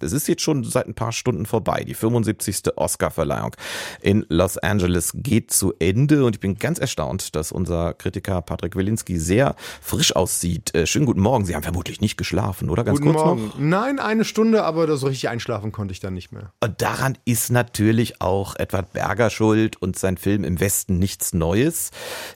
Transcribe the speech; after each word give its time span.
es 0.00 0.12
ist 0.12 0.28
jetzt 0.28 0.42
schon 0.42 0.64
seit 0.64 0.86
ein 0.86 0.94
paar 0.94 1.12
Stunden 1.12 1.46
vorbei. 1.46 1.84
Die 1.84 1.94
75. 1.94 2.76
Oscar-Verleihung 2.76 3.56
in 4.00 4.26
Los 4.28 4.58
Angeles 4.58 5.12
geht 5.14 5.50
zu 5.50 5.72
Ende 5.78 6.24
und 6.24 6.36
ich 6.36 6.40
bin 6.40 6.58
ganz 6.58 6.78
erstaunt, 6.78 7.34
dass 7.34 7.52
unser 7.52 7.94
Kritiker 7.94 8.42
Patrick 8.42 8.76
Wilinski 8.76 9.18
sehr 9.18 9.56
frisch 9.80 10.14
aussieht. 10.14 10.74
Äh, 10.74 10.86
schönen 10.86 11.06
guten 11.06 11.20
Morgen. 11.20 11.44
Sie 11.44 11.54
haben 11.54 11.62
vermutlich 11.62 12.00
nicht 12.00 12.16
geschlafen, 12.16 12.70
oder? 12.70 12.84
Ganz 12.84 13.00
guten 13.00 13.14
kurz 13.14 13.24
Morgen. 13.24 13.46
Noch? 13.46 13.58
Nein, 13.58 13.98
eine 13.98 14.24
Stunde, 14.24 14.64
aber 14.64 14.96
so 14.96 15.06
richtig 15.06 15.28
einschlafen 15.28 15.72
konnte 15.72 15.92
ich 15.92 16.00
dann 16.00 16.14
nicht 16.14 16.32
mehr. 16.32 16.52
Und 16.60 16.82
daran 16.82 17.16
ist 17.24 17.50
natürlich 17.50 18.20
auch 18.20 18.54
Edward 18.56 18.92
Berger 18.92 19.30
schuld 19.30 19.80
und 19.80 19.98
sein 19.98 20.16
Film 20.16 20.44
Im 20.44 20.60
Westen 20.60 20.98
nichts 20.98 21.32
Neues. 21.32 21.90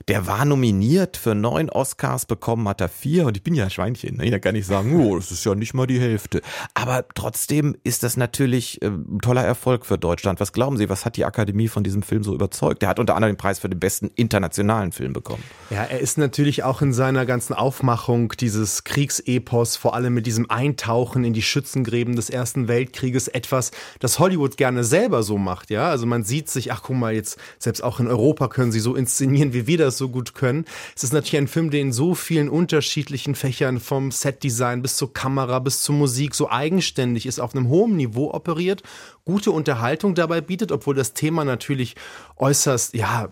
Der 0.07 0.27
war 0.27 0.45
nominiert 0.45 1.17
für 1.17 1.35
neun 1.35 1.69
Oscars, 1.69 2.25
bekommen 2.25 2.67
hat 2.67 2.81
er 2.81 2.89
vier 2.89 3.25
und 3.25 3.37
ich 3.37 3.43
bin 3.43 3.53
ja 3.53 3.65
ein 3.65 3.69
Schweinchen. 3.69 4.17
Ne? 4.17 4.31
Da 4.31 4.39
kann 4.39 4.55
ich 4.55 4.65
sagen, 4.65 4.99
oh, 4.99 5.15
das 5.15 5.31
ist 5.31 5.45
ja 5.45 5.55
nicht 5.55 5.73
mal 5.73 5.87
die 5.87 5.99
Hälfte. 5.99 6.41
Aber 6.73 7.05
trotzdem 7.13 7.50
trotzdem 7.51 7.75
ist 7.83 8.03
das 8.03 8.15
natürlich 8.15 8.81
äh, 8.81 8.87
ein 8.87 9.19
toller 9.21 9.43
Erfolg 9.43 9.85
für 9.85 9.97
Deutschland. 9.97 10.39
Was 10.39 10.53
glauben 10.53 10.77
Sie, 10.77 10.89
was 10.89 11.03
hat 11.03 11.17
die 11.17 11.25
Akademie 11.25 11.67
von 11.67 11.83
diesem 11.83 12.01
Film 12.01 12.23
so 12.23 12.33
überzeugt? 12.33 12.81
Er 12.81 12.89
hat 12.89 12.97
unter 12.97 13.15
anderem 13.15 13.33
den 13.33 13.37
Preis 13.37 13.59
für 13.59 13.67
den 13.67 13.79
besten 13.79 14.09
internationalen 14.15 14.93
Film 14.93 15.11
bekommen. 15.11 15.43
Ja, 15.69 15.83
er 15.83 15.99
ist 15.99 16.17
natürlich 16.17 16.63
auch 16.63 16.81
in 16.81 16.93
seiner 16.93 17.25
ganzen 17.25 17.53
Aufmachung 17.53 18.33
dieses 18.39 18.85
Kriegsepos, 18.85 19.75
vor 19.75 19.95
allem 19.95 20.13
mit 20.13 20.27
diesem 20.27 20.49
Eintauchen 20.49 21.25
in 21.25 21.33
die 21.33 21.41
Schützengräben 21.41 22.15
des 22.15 22.29
Ersten 22.29 22.69
Weltkrieges, 22.69 23.27
etwas, 23.27 23.71
das 23.99 24.19
Hollywood 24.19 24.55
gerne 24.55 24.85
selber 24.85 25.21
so 25.21 25.37
macht. 25.37 25.69
Ja, 25.71 25.89
also 25.89 26.05
man 26.05 26.23
sieht 26.23 26.49
sich, 26.49 26.71
ach 26.71 26.83
guck 26.83 26.95
mal, 26.95 27.13
jetzt 27.13 27.37
selbst 27.59 27.83
auch 27.83 27.99
in 27.99 28.07
Europa 28.07 28.47
können 28.47 28.71
sie 28.71 28.79
so 28.79 28.95
inszenieren, 28.95 29.51
wie 29.53 29.67
wir 29.67 29.77
das 29.77 29.97
so 29.97 30.07
gut 30.07 30.35
können. 30.35 30.63
Es 30.95 31.03
ist 31.03 31.11
natürlich 31.11 31.37
ein 31.37 31.47
Film, 31.49 31.69
der 31.69 31.81
in 31.81 31.91
so 31.91 32.15
vielen 32.15 32.47
unterschiedlichen 32.47 33.35
Fächern 33.35 33.81
vom 33.81 34.11
Setdesign 34.11 34.81
bis 34.81 34.95
zur 34.95 35.13
Kamera 35.13 35.59
bis 35.59 35.81
zur 35.81 35.95
Musik 35.95 36.33
so 36.33 36.49
eigenständig 36.49 37.25
ist 37.25 37.40
auf 37.41 37.55
einem 37.55 37.67
hohen 37.69 37.95
Niveau 37.95 38.31
operiert, 38.33 38.83
gute 39.25 39.51
Unterhaltung 39.51 40.15
dabei 40.15 40.41
bietet, 40.41 40.71
obwohl 40.71 40.95
das 40.95 41.13
Thema 41.13 41.43
natürlich 41.43 41.95
äußerst, 42.37 42.93
ja, 42.93 43.29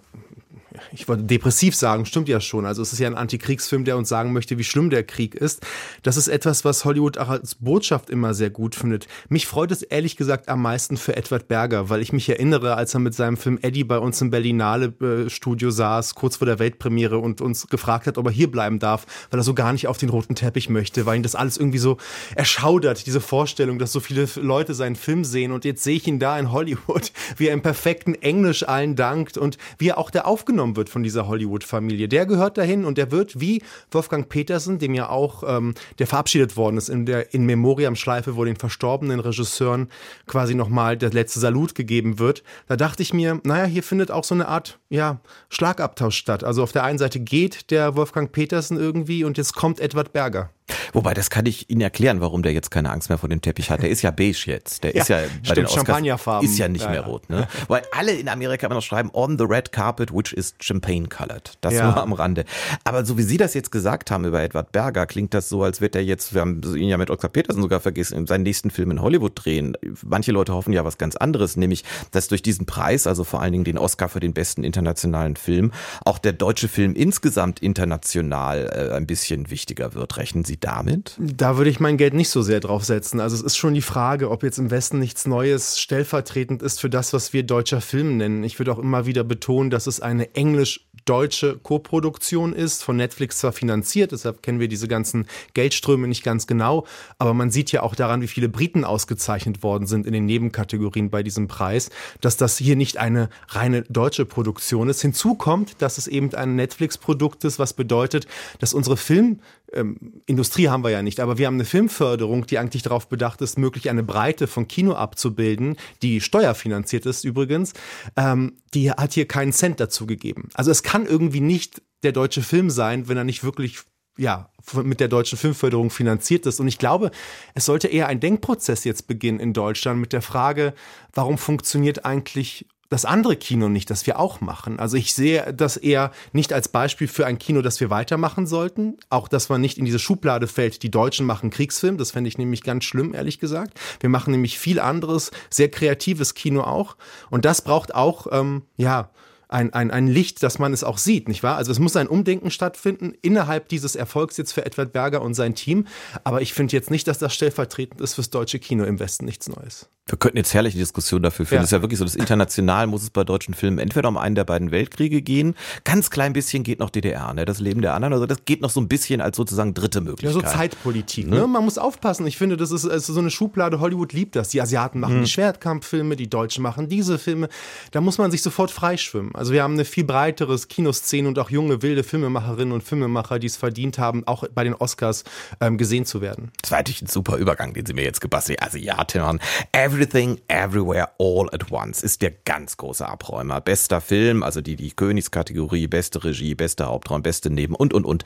ich 0.91 1.07
wollte 1.07 1.23
depressiv 1.23 1.75
sagen, 1.75 2.05
stimmt 2.05 2.29
ja 2.29 2.39
schon. 2.39 2.65
Also 2.65 2.81
es 2.81 2.93
ist 2.93 2.99
ja 2.99 3.07
ein 3.07 3.15
Antikriegsfilm, 3.15 3.85
der 3.85 3.97
uns 3.97 4.09
sagen 4.09 4.33
möchte, 4.33 4.57
wie 4.57 4.63
schlimm 4.63 4.89
der 4.89 5.03
Krieg 5.03 5.35
ist. 5.35 5.65
Das 6.03 6.17
ist 6.17 6.27
etwas, 6.27 6.65
was 6.65 6.85
Hollywood 6.85 7.17
auch 7.17 7.29
als 7.29 7.55
Botschaft 7.55 8.09
immer 8.09 8.33
sehr 8.33 8.49
gut 8.49 8.75
findet. 8.75 9.07
Mich 9.29 9.47
freut 9.47 9.71
es 9.71 9.81
ehrlich 9.81 10.17
gesagt 10.17 10.49
am 10.49 10.61
meisten 10.61 10.97
für 10.97 11.15
Edward 11.15 11.47
Berger, 11.47 11.89
weil 11.89 12.01
ich 12.01 12.13
mich 12.13 12.29
erinnere, 12.29 12.75
als 12.75 12.93
er 12.93 12.99
mit 12.99 13.13
seinem 13.13 13.37
Film 13.37 13.59
Eddie 13.61 13.83
bei 13.83 13.97
uns 13.97 14.21
im 14.21 14.29
Berlinale 14.29 14.93
äh, 15.01 15.29
Studio 15.29 15.71
saß, 15.71 16.15
kurz 16.15 16.37
vor 16.37 16.45
der 16.45 16.59
Weltpremiere 16.59 17.17
und 17.17 17.41
uns 17.41 17.67
gefragt 17.67 18.07
hat, 18.07 18.17
ob 18.17 18.25
er 18.27 18.31
hier 18.31 18.51
bleiben 18.51 18.79
darf, 18.79 19.05
weil 19.31 19.39
er 19.39 19.43
so 19.43 19.53
gar 19.53 19.73
nicht 19.73 19.87
auf 19.87 19.97
den 19.97 20.09
roten 20.09 20.35
Teppich 20.35 20.69
möchte, 20.69 21.05
weil 21.05 21.17
ihn 21.17 21.23
das 21.23 21.35
alles 21.35 21.57
irgendwie 21.57 21.79
so 21.79 21.97
erschaudert, 22.35 23.05
diese 23.05 23.21
Vorstellung, 23.21 23.79
dass 23.79 23.91
so 23.91 23.99
viele 23.99 24.27
Leute 24.35 24.73
seinen 24.73 24.95
Film 24.95 25.23
sehen 25.23 25.51
und 25.51 25.65
jetzt 25.65 25.83
sehe 25.83 25.95
ich 25.95 26.07
ihn 26.07 26.19
da 26.19 26.37
in 26.37 26.51
Hollywood, 26.51 27.11
wie 27.37 27.47
er 27.47 27.53
im 27.53 27.61
perfekten 27.61 28.15
Englisch 28.15 28.67
allen 28.67 28.95
dankt 28.95 29.37
und 29.37 29.57
wie 29.77 29.89
er 29.89 29.97
auch 29.97 30.11
da 30.11 30.21
aufgenommen 30.21 30.58
aufgenommen 30.59 30.75
wird 30.75 30.89
von 30.89 31.03
dieser 31.03 31.27
Hollywood-Familie. 31.27 32.09
Der 32.09 32.25
gehört 32.25 32.57
dahin 32.57 32.83
und 32.83 32.97
der 32.97 33.11
wird 33.11 33.39
wie 33.39 33.61
Wolfgang 33.91 34.27
Petersen, 34.27 34.77
dem 34.77 34.93
ja 34.93 35.09
auch, 35.09 35.43
ähm, 35.47 35.73
der 35.99 36.07
verabschiedet 36.07 36.57
worden 36.57 36.77
ist 36.77 36.89
in 36.89 37.05
der 37.05 37.33
In 37.33 37.45
Memoriam-Schleife, 37.45 38.35
wo 38.35 38.43
den 38.43 38.57
verstorbenen 38.57 39.21
Regisseuren 39.21 39.87
quasi 40.27 40.55
nochmal 40.55 40.97
der 40.97 41.11
letzte 41.11 41.39
Salut 41.39 41.75
gegeben 41.75 42.19
wird. 42.19 42.43
Da 42.67 42.75
dachte 42.75 43.03
ich 43.03 43.13
mir, 43.13 43.39
naja, 43.43 43.65
hier 43.65 43.83
findet 43.83 44.11
auch 44.11 44.25
so 44.25 44.35
eine 44.35 44.49
Art, 44.49 44.80
ja, 44.89 45.21
Schlagabtausch 45.49 46.17
statt. 46.17 46.43
Also 46.43 46.61
auf 46.61 46.73
der 46.73 46.83
einen 46.83 46.99
Seite 46.99 47.21
geht 47.21 47.71
der 47.71 47.95
Wolfgang 47.95 48.31
Petersen 48.31 48.77
irgendwie 48.77 49.23
und 49.23 49.37
jetzt 49.37 49.55
kommt 49.55 49.80
Edward 49.80 50.11
Berger. 50.11 50.49
Wobei, 50.93 51.13
das 51.13 51.29
kann 51.29 51.45
ich 51.45 51.69
Ihnen 51.69 51.81
erklären, 51.81 52.21
warum 52.21 52.43
der 52.43 52.53
jetzt 52.53 52.71
keine 52.71 52.91
Angst 52.91 53.09
mehr 53.09 53.17
vor 53.17 53.29
dem 53.29 53.41
Teppich 53.41 53.69
hat. 53.69 53.81
Der 53.81 53.89
ist 53.89 54.01
ja 54.01 54.11
beige 54.11 54.43
jetzt. 54.45 54.83
Der 54.83 54.95
ja, 54.95 55.01
ist 55.01 55.09
ja 55.09 55.17
bei 55.17 55.27
stimmt, 55.43 55.57
den 55.57 55.65
Oscars 55.65 56.43
ist 56.43 56.57
ja 56.57 56.67
nicht 56.67 56.86
ja, 56.86 56.91
mehr 56.91 57.02
rot. 57.02 57.30
Ne? 57.30 57.47
Weil 57.67 57.83
alle 57.91 58.14
in 58.14 58.30
Amerika 58.30 58.67
immer 58.67 58.75
noch 58.75 58.81
schreiben, 58.81 59.09
on 59.14 59.37
the 59.37 59.43
red 59.43 59.71
carpet, 59.71 60.14
which 60.14 60.33
is 60.33 60.55
champagne 60.59 61.08
colored. 61.08 61.58
Das 61.61 61.73
nur 61.73 61.97
am 61.97 62.14
Rande. 62.14 62.45
Aber 62.83 63.05
so 63.05 63.17
wie 63.17 63.23
Sie 63.23 63.37
das 63.37 63.53
jetzt 63.53 63.71
gesagt 63.71 64.11
haben 64.11 64.25
über 64.25 64.41
Edward 64.41 64.71
Berger, 64.71 65.05
klingt 65.05 65.33
das 65.33 65.49
so, 65.49 65.64
als 65.64 65.81
wird 65.81 65.95
er 65.95 66.03
jetzt, 66.03 66.33
wir 66.33 66.41
haben 66.41 66.61
ihn 66.75 66.89
ja 66.89 66.97
mit 66.97 67.09
Oscar 67.09 67.30
Peterson 67.30 67.61
sogar 67.61 67.80
vergessen, 67.80 68.27
seinen 68.27 68.43
nächsten 68.43 68.71
Film 68.71 68.91
in 68.91 69.02
Hollywood 69.02 69.33
drehen. 69.35 69.75
Manche 70.03 70.31
Leute 70.31 70.53
hoffen 70.53 70.73
ja 70.73 70.85
was 70.85 70.97
ganz 70.97 71.15
anderes, 71.15 71.58
nämlich, 71.58 71.83
dass 72.11 72.27
durch 72.27 72.41
diesen 72.41 72.65
Preis, 72.65 73.08
also 73.08 73.23
vor 73.23 73.41
allen 73.41 73.52
Dingen 73.52 73.64
den 73.64 73.77
Oscar 73.77 74.09
für 74.09 74.19
den 74.19 74.33
besten 74.33 74.64
internationalen 74.64 75.35
Film, 75.35 75.71
auch 76.05 76.17
der 76.17 76.33
deutsche 76.33 76.67
Film 76.67 76.93
insgesamt 76.95 77.59
international 77.59 78.69
äh, 78.91 78.95
ein 78.95 79.08
bisschen 79.08 79.49
wichtiger 79.49 79.93
wird. 79.93 80.17
Rechnen 80.17 80.43
Sie 80.43 80.58
damit? 80.83 81.15
Da 81.19 81.57
würde 81.57 81.69
ich 81.69 81.79
mein 81.79 81.97
Geld 81.97 82.13
nicht 82.13 82.29
so 82.29 82.41
sehr 82.41 82.59
drauf 82.59 82.83
setzen. 82.83 83.19
Also 83.19 83.35
es 83.35 83.41
ist 83.41 83.57
schon 83.57 83.73
die 83.73 83.81
Frage, 83.81 84.29
ob 84.29 84.43
jetzt 84.43 84.57
im 84.57 84.71
Westen 84.71 84.99
nichts 84.99 85.25
Neues 85.27 85.79
stellvertretend 85.79 86.61
ist 86.61 86.79
für 86.79 86.89
das, 86.89 87.13
was 87.13 87.33
wir 87.33 87.43
deutscher 87.43 87.81
Film 87.81 88.17
nennen. 88.17 88.43
Ich 88.43 88.59
würde 88.59 88.71
auch 88.71 88.79
immer 88.79 89.05
wieder 89.05 89.23
betonen, 89.23 89.69
dass 89.69 89.87
es 89.87 89.99
eine 89.99 90.35
englisch-deutsche 90.35 91.57
Koproduktion 91.57 92.53
ist, 92.53 92.83
von 92.83 92.97
Netflix 92.97 93.39
zwar 93.39 93.51
finanziert, 93.51 94.11
deshalb 94.11 94.41
kennen 94.43 94.59
wir 94.59 94.67
diese 94.67 94.87
ganzen 94.87 95.27
Geldströme 95.53 96.07
nicht 96.07 96.23
ganz 96.23 96.47
genau, 96.47 96.85
aber 97.17 97.33
man 97.33 97.51
sieht 97.51 97.71
ja 97.71 97.83
auch 97.83 97.95
daran, 97.95 98.21
wie 98.21 98.27
viele 98.27 98.49
Briten 98.49 98.83
ausgezeichnet 98.83 99.63
worden 99.63 99.87
sind 99.87 100.05
in 100.05 100.13
den 100.13 100.25
Nebenkategorien 100.25 101.09
bei 101.09 101.23
diesem 101.23 101.47
Preis, 101.47 101.89
dass 102.21 102.37
das 102.37 102.57
hier 102.57 102.75
nicht 102.75 102.97
eine 102.97 103.29
reine 103.49 103.83
deutsche 103.83 104.25
Produktion 104.25 104.89
ist. 104.89 105.01
Hinzu 105.01 105.35
kommt, 105.35 105.81
dass 105.81 105.97
es 105.97 106.07
eben 106.07 106.33
ein 106.33 106.55
Netflix-Produkt 106.55 107.43
ist, 107.43 107.59
was 107.59 107.73
bedeutet, 107.73 108.27
dass 108.59 108.73
unsere 108.73 108.97
Film 108.97 109.39
ähm, 109.73 110.21
Haben 110.69 110.83
wir 110.83 110.91
ja 110.91 111.02
nicht, 111.02 111.19
aber 111.19 111.37
wir 111.37 111.47
haben 111.47 111.55
eine 111.55 111.65
Filmförderung, 111.65 112.45
die 112.45 112.57
eigentlich 112.57 112.83
darauf 112.83 113.09
bedacht 113.09 113.41
ist, 113.41 113.57
möglich 113.57 113.89
eine 113.89 114.03
Breite 114.03 114.47
von 114.47 114.67
Kino 114.67 114.93
abzubilden, 114.93 115.77
die 116.02 116.21
steuerfinanziert 116.21 117.05
ist 117.05 117.23
übrigens. 117.23 117.73
Ähm, 118.15 118.57
die 118.73 118.91
hat 118.91 119.13
hier 119.13 119.27
keinen 119.27 119.52
Cent 119.52 119.79
dazu 119.79 120.05
gegeben. 120.05 120.49
Also 120.53 120.71
es 120.71 120.83
kann 120.83 121.05
irgendwie 121.05 121.41
nicht 121.41 121.81
der 122.03 122.11
deutsche 122.11 122.41
Film 122.41 122.69
sein, 122.69 123.08
wenn 123.08 123.17
er 123.17 123.23
nicht 123.23 123.43
wirklich 123.43 123.79
ja, 124.17 124.49
mit 124.83 124.99
der 124.99 125.08
deutschen 125.08 125.37
Filmförderung 125.37 125.89
finanziert 125.89 126.45
ist. 126.45 126.59
Und 126.59 126.67
ich 126.67 126.77
glaube, 126.77 127.11
es 127.55 127.65
sollte 127.65 127.87
eher 127.87 128.07
ein 128.07 128.19
Denkprozess 128.19 128.83
jetzt 128.83 129.07
beginnen 129.07 129.39
in 129.39 129.53
Deutschland 129.53 130.00
mit 130.00 130.12
der 130.12 130.21
Frage, 130.21 130.74
warum 131.13 131.38
funktioniert 131.38 132.06
eigentlich 132.06 132.68
das 132.89 133.06
andere 133.06 133.36
Kino 133.36 133.69
nicht, 133.69 133.89
das 133.92 134.07
wir 134.07 134.19
auch 134.19 134.42
machen. 134.42 134.80
Also 134.80 134.98
ich 134.98 135.13
sehe 135.13 135.54
das 135.54 135.77
eher 135.77 136.12
nicht 136.33 136.51
als 136.51 136.68
Beispiel 136.68 137.07
für 137.07 137.25
ein 137.25 137.38
Kino, 137.38 137.62
das 137.62 137.80
wir 137.80 137.92
weitermachen 137.92 138.48
sollten. 138.48 138.98
Auch, 139.10 139.27
dass 139.27 139.48
man 139.50 139.62
nicht 139.62 139.77
in 139.77 139.86
diese 139.86 140.00
Schublade 140.00 140.48
fällt, 140.48 140.81
die 140.81 140.89
Deutschen 140.89 141.25
machen 141.25 141.51
Kriegsfilm. 141.51 141.98
Das 141.98 142.12
fände 142.12 142.27
ich 142.27 142.39
nämlich 142.39 142.63
ganz 142.63 142.83
schlimm, 142.83 143.13
ehrlich 143.13 143.39
gesagt. 143.39 143.80
Wir 144.00 144.10
machen 144.10 144.31
nämlich 144.31 144.57
viel 144.57 144.80
anderes, 144.80 145.30
sehr 145.51 145.69
kreatives 145.69 146.33
Kino 146.33 146.62
auch. 146.62 146.98
Und 147.30 147.45
das 147.45 147.62
braucht 147.62 147.94
auch, 147.94 148.27
ähm, 148.31 148.63
ja, 148.75 149.12
ein, 149.50 149.74
ein, 149.74 149.92
ein 149.92 150.07
Licht, 150.07 150.44
dass 150.44 150.60
man 150.60 150.74
es 150.74 150.83
auch 150.83 151.00
sieht, 151.00 151.27
nicht 151.27 151.44
wahr? 151.44 151.57
Also 151.57 151.71
es 151.71 151.80
muss 151.80 151.95
ein 151.95 152.07
Umdenken 152.07 152.51
stattfinden 152.51 153.13
innerhalb 153.21 153.68
dieses 153.68 153.95
Erfolgs 153.95 154.38
jetzt 154.38 154.54
für 154.54 154.65
Edward 154.65 154.94
Berger 154.94 155.21
und 155.21 155.33
sein 155.33 155.56
Team. 155.56 155.88
Aber 156.24 156.42
ich 156.42 156.54
finde 156.54 156.74
jetzt 156.74 156.92
nicht, 156.92 157.07
dass 157.07 157.18
das 157.18 157.33
stellvertretend 157.33 158.00
ist 158.00 158.13
fürs 158.13 158.30
deutsche 158.30 158.59
Kino 158.59 158.83
im 158.83 159.00
Westen 159.00 159.25
nichts 159.25 159.50
Neues. 159.50 159.89
Wir 160.09 160.18
könnten 160.18 160.38
jetzt 160.38 160.54
herrliche 160.54 160.77
Diskussionen 160.77 161.24
dafür 161.24 161.45
führen. 161.45 161.57
Ja. 161.57 161.62
Das 161.62 161.68
ist 161.69 161.74
ja 161.74 161.81
wirklich 161.81 162.00
so, 162.00 162.06
das 162.06 162.15
international 162.15 162.88
muss 162.88 163.04
es 163.04 163.12
bei 163.12 163.24
deutschen 163.24 163.54
Filmen 163.54 163.77
entweder 163.77 164.09
um 164.09 164.18
einen 164.18 164.33
der 164.33 164.44
beiden 164.44 164.71
Weltkriege 164.71 165.21
gehen, 165.21 165.56
ganz 165.83 166.09
klein 166.09 166.33
bisschen 166.33 166.63
geht 166.63 166.80
noch 166.80 166.89
DDR, 166.89 167.33
ne? 167.33 167.45
das 167.45 167.59
Leben 167.59 167.81
der 167.81 167.94
anderen, 167.94 168.13
also 168.13 168.25
das 168.25 168.39
geht 168.45 168.62
noch 168.62 168.71
so 168.71 168.81
ein 168.81 168.88
bisschen 168.88 169.21
als 169.21 169.38
sozusagen 169.38 169.74
dritte 169.74 170.01
Möglichkeit. 170.01 170.42
Ja, 170.44 170.50
so 170.50 170.57
Zeitpolitik, 170.57 171.27
ne? 171.27 171.42
ne? 171.42 171.48
Man 171.48 171.63
muss 171.63 171.77
aufpassen. 171.77 172.25
Ich 172.25 172.38
finde, 172.38 172.57
das 172.57 172.71
ist, 172.71 172.86
ist 172.86 173.06
so 173.06 173.19
eine 173.19 173.30
Schublade, 173.30 173.80
Hollywood 173.80 174.13
liebt 174.13 174.36
das. 174.36 174.50
Die 174.50 174.62
Asiaten 174.62 175.00
machen 175.00 175.15
hm. 175.15 175.24
die 175.24 175.30
Schwertkampffilme, 175.30 176.15
die 176.15 176.30
Deutschen 176.30 176.63
machen 176.63 176.89
diese 176.89 177.19
Filme. 177.19 177.48
Da 177.92 178.01
muss 178.01 178.18
man 178.18 178.31
sich 178.31 178.42
sofort 178.42 178.71
freischwimmen. 178.71 179.36
Also 179.39 179.54
wir 179.54 179.63
haben 179.63 179.75
eine 179.75 179.86
viel 179.86 180.04
breiteres 180.04 180.68
Kinoszene 180.68 181.27
und 181.27 181.39
auch 181.39 181.50
junge, 181.50 181.81
wilde 181.81 182.04
Filmemacherinnen 182.04 182.74
und 182.74 182.83
Filmemacher, 182.83 183.39
die 183.39 183.48
es 183.48 183.56
verdient 183.56 183.98
haben, 183.98 184.27
auch 184.27 184.44
bei 184.54 184.65
den 184.65 184.75
Oscars 184.75 185.24
ähm, 185.62 185.77
gesehen 185.77 186.06
zu 186.06 186.19
werden. 186.19 186.51
Das 186.62 186.71
war 186.71 186.80
natürlich 186.80 187.03
ein 187.03 187.07
super 187.07 187.38
Übergang, 187.38 187.74
den 187.74 187.86
Sie 187.86 187.94
mir 187.94 188.03
jetzt 188.03 188.19
gebastelt 188.19 188.59
haben. 188.59 188.68
Asiaten, 188.68 189.39
Everything, 189.71 190.19
Everything 190.19 190.41
Everywhere 190.50 191.09
All 191.19 191.47
at 191.53 191.71
Once 191.71 192.03
ist 192.03 192.21
der 192.21 192.31
ganz 192.31 192.75
große 192.75 193.07
Abräumer. 193.07 193.62
Bester 193.62 194.01
Film, 194.01 194.44
also 194.44 194.59
die, 194.59 194.75
die 194.75 194.91
Königskategorie, 194.91 195.88
beste 195.88 196.21
Regie, 196.24 196.53
beste 196.53 196.88
Hauptraum, 196.88 197.24
beste 197.24 197.50
Neben 197.50 197.75
und, 197.75 197.94
und, 197.94 198.03
und. 198.03 198.25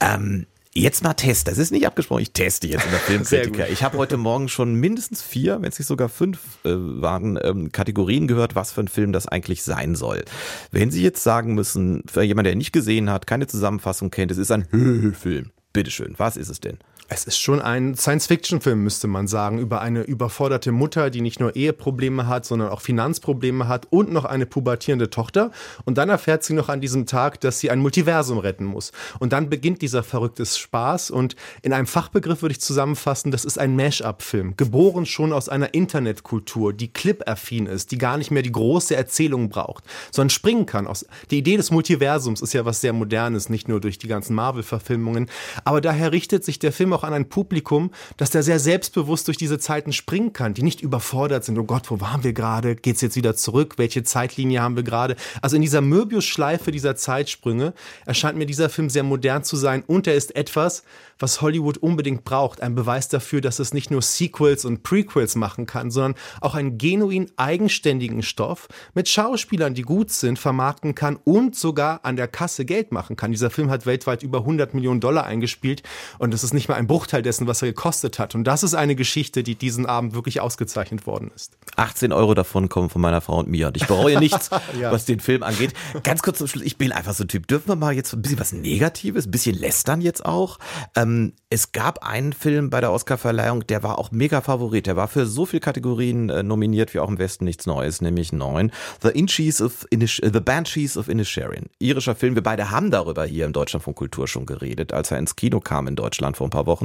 Ähm, 0.00 0.46
Jetzt 0.74 1.02
mal 1.02 1.14
Test. 1.14 1.48
Das 1.48 1.58
ist 1.58 1.72
nicht 1.72 1.86
abgesprochen. 1.86 2.22
Ich 2.22 2.32
teste 2.32 2.66
jetzt 2.68 2.84
in 2.84 2.90
der 2.90 3.00
Filmkritiker. 3.24 3.68
Ich 3.68 3.82
habe 3.82 3.98
heute 3.98 4.16
Morgen 4.16 4.48
schon 4.48 4.74
mindestens 4.74 5.22
vier, 5.22 5.60
wenn 5.60 5.68
es 5.68 5.78
nicht 5.78 5.88
sogar 5.88 6.08
fünf 6.08 6.38
äh, 6.64 6.70
waren, 6.72 7.38
ähm, 7.42 7.72
Kategorien 7.72 8.28
gehört, 8.28 8.54
was 8.54 8.72
für 8.72 8.82
ein 8.82 8.88
Film 8.88 9.12
das 9.12 9.26
eigentlich 9.26 9.62
sein 9.62 9.94
soll. 9.94 10.24
Wenn 10.70 10.90
Sie 10.90 11.02
jetzt 11.02 11.22
sagen 11.22 11.54
müssen, 11.54 12.02
für 12.10 12.22
jemanden, 12.22 12.48
der 12.48 12.56
nicht 12.56 12.72
gesehen 12.72 13.10
hat, 13.10 13.26
keine 13.26 13.46
Zusammenfassung 13.46 14.10
kennt, 14.10 14.30
es 14.30 14.38
ist 14.38 14.50
ein 14.52 15.14
Film. 15.18 15.50
Bitteschön, 15.72 16.14
was 16.16 16.36
ist 16.36 16.48
es 16.48 16.60
denn? 16.60 16.78
Es 17.10 17.24
ist 17.24 17.38
schon 17.38 17.62
ein 17.62 17.96
Science-Fiction-Film, 17.96 18.84
müsste 18.84 19.08
man 19.08 19.28
sagen, 19.28 19.58
über 19.58 19.80
eine 19.80 20.02
überforderte 20.02 20.72
Mutter, 20.72 21.08
die 21.08 21.22
nicht 21.22 21.40
nur 21.40 21.56
Eheprobleme 21.56 22.26
hat, 22.26 22.44
sondern 22.44 22.68
auch 22.68 22.82
Finanzprobleme 22.82 23.66
hat 23.66 23.86
und 23.88 24.12
noch 24.12 24.26
eine 24.26 24.44
pubertierende 24.44 25.08
Tochter. 25.08 25.50
Und 25.86 25.96
dann 25.96 26.10
erfährt 26.10 26.44
sie 26.44 26.52
noch 26.52 26.68
an 26.68 26.82
diesem 26.82 27.06
Tag, 27.06 27.40
dass 27.40 27.60
sie 27.60 27.70
ein 27.70 27.78
Multiversum 27.78 28.36
retten 28.36 28.66
muss. 28.66 28.92
Und 29.20 29.32
dann 29.32 29.48
beginnt 29.48 29.80
dieser 29.80 30.02
verrückte 30.02 30.44
Spaß. 30.44 31.10
Und 31.10 31.34
in 31.62 31.72
einem 31.72 31.86
Fachbegriff 31.86 32.42
würde 32.42 32.52
ich 32.52 32.60
zusammenfassen, 32.60 33.30
das 33.30 33.46
ist 33.46 33.58
ein 33.58 33.74
Mash-up-Film, 33.74 34.58
geboren 34.58 35.06
schon 35.06 35.32
aus 35.32 35.48
einer 35.48 35.72
Internetkultur, 35.72 36.74
die 36.74 36.92
clip-affin 36.92 37.64
ist, 37.64 37.90
die 37.90 37.96
gar 37.96 38.18
nicht 38.18 38.30
mehr 38.30 38.42
die 38.42 38.52
große 38.52 38.94
Erzählung 38.94 39.48
braucht, 39.48 39.84
sondern 40.10 40.28
springen 40.28 40.66
kann. 40.66 40.86
Die 41.30 41.38
Idee 41.38 41.56
des 41.56 41.70
Multiversums 41.70 42.42
ist 42.42 42.52
ja 42.52 42.66
was 42.66 42.82
sehr 42.82 42.92
Modernes, 42.92 43.48
nicht 43.48 43.66
nur 43.66 43.80
durch 43.80 43.96
die 43.96 44.08
ganzen 44.08 44.34
Marvel-Verfilmungen. 44.34 45.30
Aber 45.64 45.80
daher 45.80 46.12
richtet 46.12 46.44
sich 46.44 46.58
der 46.58 46.70
Film 46.70 46.97
an 47.04 47.14
ein 47.14 47.28
Publikum, 47.28 47.90
das 48.16 48.30
da 48.30 48.42
sehr 48.42 48.58
selbstbewusst 48.58 49.26
durch 49.28 49.36
diese 49.36 49.58
Zeiten 49.58 49.92
springen 49.92 50.32
kann, 50.32 50.54
die 50.54 50.62
nicht 50.62 50.80
überfordert 50.80 51.44
sind. 51.44 51.58
Oh 51.58 51.64
Gott, 51.64 51.90
wo 51.90 52.00
waren 52.00 52.24
wir 52.24 52.32
gerade? 52.32 52.76
Geht's 52.76 53.00
jetzt 53.00 53.16
wieder 53.16 53.34
zurück? 53.34 53.74
Welche 53.76 54.02
Zeitlinie 54.02 54.60
haben 54.60 54.76
wir 54.76 54.82
gerade? 54.82 55.16
Also 55.42 55.56
in 55.56 55.62
dieser 55.62 55.80
Möbius-Schleife 55.80 56.70
dieser 56.70 56.96
Zeitsprünge 56.96 57.74
erscheint 58.06 58.38
mir 58.38 58.46
dieser 58.46 58.68
Film 58.68 58.90
sehr 58.90 59.02
modern 59.02 59.44
zu 59.44 59.56
sein 59.56 59.82
und 59.86 60.06
er 60.06 60.14
ist 60.14 60.34
etwas, 60.36 60.82
was 61.18 61.40
Hollywood 61.40 61.78
unbedingt 61.78 62.24
braucht. 62.24 62.60
Ein 62.62 62.74
Beweis 62.74 63.08
dafür, 63.08 63.40
dass 63.40 63.58
es 63.58 63.74
nicht 63.74 63.90
nur 63.90 64.02
Sequels 64.02 64.64
und 64.64 64.82
Prequels 64.82 65.34
machen 65.36 65.66
kann, 65.66 65.90
sondern 65.90 66.14
auch 66.40 66.54
einen 66.54 66.78
genuin 66.78 67.30
eigenständigen 67.36 68.22
Stoff 68.22 68.68
mit 68.94 69.08
Schauspielern, 69.08 69.74
die 69.74 69.82
gut 69.82 70.10
sind, 70.10 70.38
vermarkten 70.38 70.94
kann 70.94 71.18
und 71.24 71.56
sogar 71.56 72.04
an 72.04 72.16
der 72.16 72.28
Kasse 72.28 72.64
Geld 72.64 72.92
machen 72.92 73.16
kann. 73.16 73.30
Dieser 73.30 73.50
Film 73.50 73.70
hat 73.70 73.86
weltweit 73.86 74.22
über 74.22 74.38
100 74.38 74.74
Millionen 74.74 75.00
Dollar 75.00 75.24
eingespielt 75.24 75.82
und 76.18 76.32
das 76.32 76.44
ist 76.44 76.54
nicht 76.54 76.68
mal 76.68 76.76
ein 76.76 76.86
Bruchteil 76.88 77.22
dessen, 77.22 77.46
was 77.46 77.62
er 77.62 77.68
gekostet 77.68 78.18
hat. 78.18 78.34
Und 78.34 78.42
das 78.44 78.64
ist 78.64 78.74
eine 78.74 78.96
Geschichte, 78.96 79.44
die 79.44 79.54
diesen 79.54 79.86
Abend 79.86 80.14
wirklich 80.14 80.40
ausgezeichnet 80.40 81.06
worden 81.06 81.30
ist. 81.34 81.56
18 81.76 82.12
Euro 82.12 82.34
davon 82.34 82.68
kommen 82.68 82.90
von 82.90 83.00
meiner 83.00 83.20
Frau 83.20 83.38
und 83.38 83.48
mir 83.48 83.68
und 83.68 83.76
ich 83.76 83.86
bereue 83.86 84.18
nichts, 84.18 84.50
ja. 84.80 84.90
was 84.90 85.04
den 85.04 85.20
Film 85.20 85.44
angeht. 85.44 85.74
Ganz 86.02 86.22
kurz 86.22 86.38
zum 86.38 86.48
Schluss, 86.48 86.64
ich 86.64 86.76
bin 86.76 86.90
einfach 86.90 87.14
so 87.14 87.22
ein 87.22 87.28
Typ. 87.28 87.46
Dürfen 87.46 87.68
wir 87.68 87.76
mal 87.76 87.94
jetzt 87.94 88.12
ein 88.12 88.22
bisschen 88.22 88.40
was 88.40 88.52
Negatives, 88.52 89.26
ein 89.26 89.30
bisschen 89.30 89.56
lästern 89.56 90.00
jetzt 90.00 90.26
auch? 90.26 90.58
Ähm, 90.96 91.34
es 91.50 91.72
gab 91.72 92.04
einen 92.04 92.32
Film 92.32 92.70
bei 92.70 92.80
der 92.80 92.92
Oscarverleihung, 92.92 93.66
der 93.66 93.82
war 93.82 93.98
auch 93.98 94.10
mega 94.10 94.40
Favorit. 94.40 94.86
Der 94.86 94.96
war 94.96 95.08
für 95.08 95.26
so 95.26 95.46
viele 95.46 95.60
Kategorien 95.60 96.28
äh, 96.30 96.42
nominiert 96.42 96.94
wie 96.94 96.98
auch 96.98 97.08
im 97.08 97.18
Westen 97.18 97.44
nichts 97.44 97.66
Neues, 97.66 98.00
nämlich 98.00 98.32
neun. 98.32 98.72
The 99.02 99.08
Inchies 99.08 99.60
of 99.60 99.86
Inish 99.90 100.20
The 100.22 100.40
Banshees 100.40 100.96
of 100.96 101.08
Inisherin. 101.08 101.66
Irischer 101.78 102.14
Film. 102.14 102.34
Wir 102.34 102.42
beide 102.42 102.70
haben 102.70 102.90
darüber 102.90 103.24
hier 103.24 103.44
im 103.44 103.52
Deutschland 103.52 103.84
von 103.84 103.94
Kultur 103.94 104.26
schon 104.26 104.46
geredet, 104.46 104.92
als 104.92 105.10
er 105.10 105.18
ins 105.18 105.36
Kino 105.36 105.60
kam 105.60 105.86
in 105.86 105.96
Deutschland 105.96 106.36
vor 106.36 106.46
ein 106.46 106.50
paar 106.50 106.66
Wochen. 106.66 106.77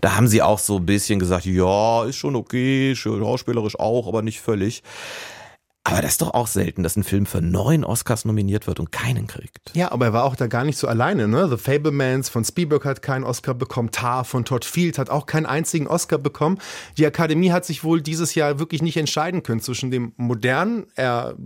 Da 0.00 0.16
haben 0.16 0.28
sie 0.28 0.42
auch 0.42 0.58
so 0.58 0.76
ein 0.76 0.86
bisschen 0.86 1.18
gesagt, 1.18 1.46
ja, 1.46 2.04
ist 2.04 2.16
schon 2.16 2.36
okay, 2.36 2.94
schauspielerisch 2.94 3.78
auch, 3.78 4.06
aber 4.06 4.22
nicht 4.22 4.40
völlig. 4.40 4.82
Aber 5.88 6.02
das 6.02 6.12
ist 6.12 6.20
doch 6.20 6.34
auch 6.34 6.46
selten, 6.46 6.82
dass 6.82 6.96
ein 6.96 7.02
Film 7.02 7.24
für 7.24 7.40
neun 7.40 7.82
Oscars 7.82 8.26
nominiert 8.26 8.66
wird 8.66 8.78
und 8.78 8.92
keinen 8.92 9.26
kriegt. 9.26 9.74
Ja, 9.74 9.90
aber 9.90 10.06
er 10.06 10.12
war 10.12 10.24
auch 10.24 10.36
da 10.36 10.46
gar 10.46 10.64
nicht 10.64 10.76
so 10.76 10.86
alleine. 10.86 11.28
Ne? 11.28 11.48
The 11.48 11.56
Fablemans 11.56 12.28
von 12.28 12.44
Spielberg 12.44 12.84
hat 12.84 13.00
keinen 13.00 13.24
Oscar 13.24 13.54
bekommen. 13.54 13.90
Tar 13.90 14.26
von 14.26 14.44
Todd 14.44 14.66
Field 14.66 14.98
hat 14.98 15.08
auch 15.08 15.24
keinen 15.24 15.46
einzigen 15.46 15.86
Oscar 15.86 16.18
bekommen. 16.18 16.58
Die 16.98 17.06
Akademie 17.06 17.52
hat 17.52 17.64
sich 17.64 17.84
wohl 17.84 18.02
dieses 18.02 18.34
Jahr 18.34 18.58
wirklich 18.58 18.82
nicht 18.82 18.98
entscheiden 18.98 19.42
können 19.42 19.60
zwischen 19.60 19.90
dem 19.90 20.12
modernen, 20.18 20.86
eher 20.94 21.36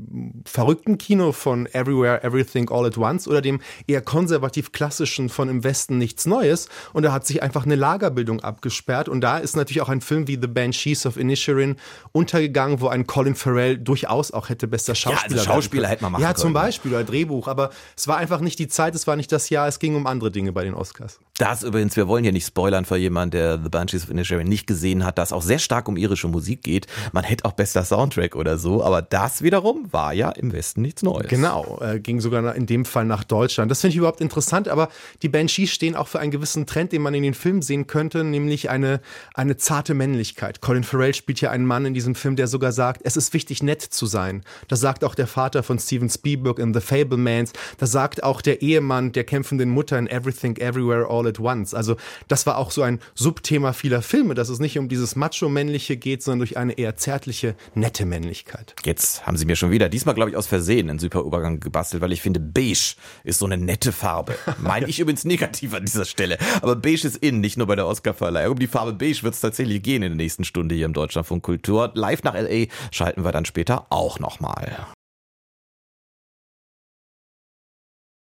verrückten 0.45 0.99
Kino 0.99 1.31
von 1.31 1.67
Everywhere, 1.67 2.25
Everything, 2.25 2.69
All 2.69 2.87
at 2.87 2.99
Once 2.99 3.29
oder 3.29 3.43
dem 3.43 3.61
eher 3.87 4.01
konservativ 4.01 4.73
klassischen 4.73 5.29
von 5.29 5.49
Im 5.49 5.63
Westen 5.63 5.99
nichts 5.99 6.27
Neues. 6.27 6.69
Und 6.93 7.05
da 7.05 7.13
hat 7.13 7.27
sich 7.27 7.45
einfach 7.45 7.65
eine 7.65 7.77
Lagerbildung 7.77 8.41
abgesperrt. 8.41 9.09
Und 9.09 9.21
da 9.21 9.39
ist 9.39 9.55
natürlich 9.55 9.83
auch 9.83 9.89
ein 9.89 10.01
Film 10.01 10.27
wie 10.27 10.39
The 10.41 10.49
Banshees 10.49 11.07
of 11.07 11.17
Inisherin 11.17 11.77
untergegangen, 12.11 12.81
wo 12.81 12.89
ein 12.89 13.07
Colin 13.07 13.37
Farrell 13.37 13.79
durchaus 13.79 14.32
auch 14.33 14.49
hätte 14.49 14.67
bester 14.67 14.95
Schauspieler. 14.95 15.37
Ja, 15.37 15.41
also 15.41 15.53
Schauspieler 15.53 15.89
hätte 15.89 16.03
man 16.03 16.13
machen 16.13 16.23
Ja, 16.23 16.35
zum 16.35 16.53
Beispiel 16.53 16.93
oder 16.93 17.05
Drehbuch, 17.05 17.49
aber 17.49 17.71
es 17.97 18.09
war 18.09 18.17
einfach 18.17 18.41
nicht 18.41 18.59
die 18.59 18.69
Zeit, 18.69 18.95
es 18.95 19.07
war 19.07 19.17
nicht 19.17 19.33
das 19.33 19.51
Jahr, 19.51 19.69
es 19.69 19.79
ging 19.79 19.95
um 19.95 20.07
andere 20.07 20.31
Dinge 20.31 20.53
bei 20.53 20.65
den 20.65 20.75
Oscars. 20.75 21.19
Das 21.39 21.63
übrigens, 21.63 21.97
wir 21.97 22.09
wollen 22.09 22.25
hier 22.25 22.33
nicht 22.33 22.47
spoilern 22.47 22.85
für 22.85 22.97
jemanden, 22.97 23.33
der 23.33 23.59
The 23.63 23.69
Banshees 23.69 24.05
of 24.05 24.11
Inisherin 24.11 24.47
nicht 24.47 24.67
gesehen 24.67 25.05
hat, 25.05 25.19
dass 25.19 25.33
auch 25.33 25.43
sehr 25.43 25.59
stark 25.59 25.89
um 25.89 25.97
irische 25.97 26.29
Musik 26.29 26.63
geht. 26.63 26.87
Man 27.13 27.25
hätte 27.25 27.45
auch 27.45 27.53
bester 27.53 27.85
Soundtrack 27.85 28.37
oder 28.37 28.59
so, 28.59 28.85
aber 28.85 29.03
das 29.03 29.43
wiederum 29.43 29.93
war 29.93 30.13
ja 30.13 30.31
im 30.31 30.53
Westen 30.53 30.83
nichts 30.83 31.03
Neues. 31.03 31.29
Genau, 31.29 31.81
äh, 31.81 32.01
ging 32.01 32.21
sogar 32.21 32.55
in 32.55 32.67
dem 32.67 32.85
Fall 32.85 33.05
nach 33.07 33.25
Deutschland. 33.25 33.71
Das 33.71 33.81
finde 33.81 33.93
ich 33.93 33.97
überhaupt 33.99 34.21
interessant, 34.21 34.69
aber 34.69 34.89
die 35.23 35.29
Banshees 35.29 35.71
stehen 35.71 35.97
auch 35.97 36.09
für 36.09 36.21
einen 36.21 36.31
gewissen 36.31 36.67
Trend, 36.67 36.93
den 36.93 37.03
man 37.03 37.15
in 37.15 37.23
den 37.23 37.35
Filmen 37.35 37.63
sehen 37.63 37.87
könnte, 37.87 38.25
nämlich 38.25 38.71
eine, 38.71 39.01
eine 39.35 39.57
zarte 39.57 39.95
Männlichkeit. 39.95 40.61
Colin 40.61 40.85
Farrell 40.85 41.15
spielt 41.15 41.39
hier 41.39 41.51
einen 41.51 41.67
Mann 41.67 41.87
in 41.87 41.95
diesem 41.95 42.15
Film, 42.15 42.37
der 42.37 42.47
sogar 42.47 42.73
sagt, 42.73 43.03
es 43.05 43.17
ist 43.17 43.33
wichtig, 43.33 43.63
nett 43.63 43.83
zu 43.83 44.07
sein. 44.13 44.43
Das 44.69 44.79
sagt 44.79 45.03
auch 45.03 45.17
der 45.17 45.27
Vater 45.27 45.65
von 45.65 45.81
Steven 45.81 46.09
Spielberg 46.09 46.61
in 46.61 46.73
The 46.73 46.81
Fablemans. 46.81 47.53
Das 47.79 47.91
sagt 47.91 48.23
auch 48.23 48.41
der 48.41 48.63
Ehemann 48.63 49.11
der 49.11 49.25
kämpfenden 49.25 49.71
Mutter 49.71 49.99
in 49.99 50.07
Everything 50.07 50.57
Everywhere 50.59 51.09
All 51.11 51.27
at 51.27 51.41
Once. 51.41 51.75
Also 51.75 51.97
das 52.29 52.47
war 52.47 52.59
auch 52.59 52.71
so 52.71 52.83
ein 52.83 53.01
Subthema 53.17 53.73
vieler 53.73 54.03
Filme, 54.03 54.35
dass 54.35 54.49
es 54.49 54.61
nicht 54.61 54.79
um 54.79 54.89
dieses 54.89 55.17
Macho-Männliche 55.17 55.97
geht, 55.97 56.23
sondern 56.23 56.39
durch 56.41 56.57
eine 56.57 56.75
eher 56.75 56.97
zärtliche, 56.97 57.57
nette 57.75 58.07
Männlichkeit. 58.07 58.77
Jetzt 58.85 59.27
haben 59.27 59.37
Sie 59.37 59.47
mir 59.47 59.57
schon 59.57 59.73
wieder, 59.73 59.89
diesmal 59.89 60.15
glaube 60.15 60.31
ich 60.31 60.37
aus 60.37 60.47
Versehen, 60.47 60.89
einen 60.89 61.01
super 61.01 61.23
Übergang 61.23 61.59
gebastelt, 61.59 62.03
weil 62.03 62.13
ich 62.13 62.23
finde, 62.23 62.39
beige 62.39 62.95
ist 63.25 63.39
so 63.39 63.47
eine 63.47 63.57
nette 63.57 63.91
Farbe. 63.91 64.37
Meine 64.59 64.87
ich 64.93 65.01
übrigens 65.01 65.25
negativ 65.25 65.75
an 65.75 65.85
dieser 65.85 66.05
Stelle. 66.05 66.39
Aber 66.61 66.77
beige 66.77 67.07
ist 67.07 67.17
in, 67.17 67.41
nicht 67.41 67.57
nur 67.57 67.67
bei 67.67 67.77
der 67.77 67.87
Oscarverleihung. 67.87 68.53
Um 68.53 68.59
die 68.59 68.67
Farbe 68.67 68.93
beige 68.93 69.23
wird 69.23 69.35
es 69.35 69.41
tatsächlich 69.41 69.83
gehen 69.83 70.03
in 70.03 70.13
der 70.13 70.17
nächsten 70.17 70.45
Stunde 70.45 70.75
hier 70.75 70.87
im 70.87 70.93
Deutschland 70.93 71.27
von 71.27 71.41
Kultur. 71.41 71.91
Live 71.95 72.23
nach 72.23 72.35
L.A. 72.35 72.67
schalten 72.91 73.25
wir 73.25 73.33
dann 73.33 73.45
später 73.45 73.87
auch 74.03 74.19
nochmal. 74.19 74.87